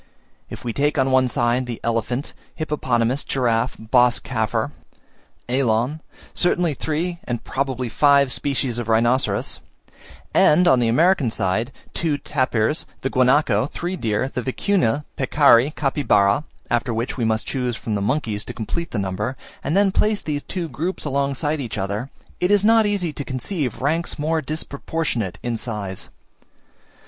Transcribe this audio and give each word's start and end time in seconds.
If 0.49 0.63
we 0.63 0.73
take 0.73 0.97
on 0.97 1.05
the 1.05 1.11
one 1.11 1.27
side, 1.27 1.67
the 1.67 1.79
elephant, 1.83 2.33
hippopotamus, 2.55 3.23
giraffe, 3.23 3.75
bos 3.77 4.17
caffer, 4.19 4.71
elan, 5.47 6.01
certainly 6.33 6.73
three, 6.73 7.19
and 7.25 7.43
probably 7.43 7.87
five 7.87 8.31
species 8.31 8.79
of 8.79 8.89
rhinoceros; 8.89 9.59
and 10.33 10.67
on 10.67 10.79
the 10.79 10.87
American 10.87 11.29
side, 11.29 11.71
two 11.93 12.17
tapirs, 12.17 12.87
the 13.01 13.11
guanaco, 13.11 13.67
three 13.67 13.95
deer, 13.95 14.27
the 14.27 14.41
vicuna, 14.41 15.05
peccari, 15.19 15.69
capybara 15.75 16.45
(after 16.71 16.95
which 16.95 17.15
we 17.15 17.23
must 17.23 17.45
choose 17.45 17.75
from 17.75 17.93
the 17.93 18.01
monkeys 18.01 18.43
to 18.45 18.55
complete 18.55 18.89
the 18.89 18.97
number), 18.97 19.37
and 19.63 19.77
then 19.77 19.91
place 19.91 20.23
these 20.23 20.41
two 20.41 20.67
groups 20.67 21.05
alongside 21.05 21.61
each 21.61 21.77
other, 21.77 22.09
it 22.39 22.49
is 22.49 22.65
not 22.65 22.87
easy 22.87 23.13
to 23.13 23.23
conceive 23.23 23.83
ranks 23.83 24.17
more 24.17 24.41
disproportionate 24.41 25.37
in 25.43 25.55
size. 25.55 26.09